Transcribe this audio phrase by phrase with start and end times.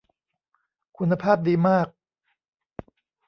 [0.97, 1.87] คุณภาพดีมาก